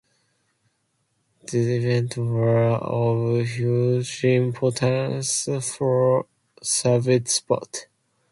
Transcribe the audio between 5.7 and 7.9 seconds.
for Soviet sports.